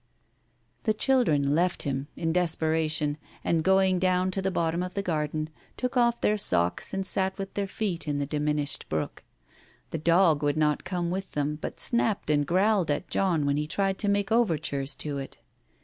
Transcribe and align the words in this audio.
'"The 0.85 0.95
children 0.95 1.53
left 1.53 1.83
him, 1.83 2.07
in 2.15 2.33
desperation, 2.33 3.19
and, 3.43 3.61
going 3.63 3.99
down 3.99 4.31
to 4.31 4.41
the 4.41 4.49
bottom 4.49 4.81
of 4.81 4.95
the 4.95 5.03
garden, 5.03 5.51
took 5.77 5.95
off 5.95 6.19
their 6.21 6.39
socks 6.39 6.91
and 6.91 7.05
sat 7.05 7.37
with 7.37 7.53
their 7.53 7.67
feet 7.67 8.07
in 8.07 8.17
the 8.17 8.25
diminished 8.25 8.89
brook. 8.89 9.21
The 9.91 9.99
dog 9.99 10.41
would 10.41 10.57
not 10.57 10.85
come 10.85 11.11
with 11.11 11.33
them, 11.33 11.55
but 11.61 11.79
snapped 11.79 12.31
and 12.31 12.47
growled 12.47 12.89
at 12.89 13.09
John 13.11 13.45
when 13.45 13.57
he 13.57 13.67
tried 13.67 13.99
to 13.99 14.09
make 14.09 14.31
overtures 14.31 14.95
to 14.95 15.19
it. 15.19 15.37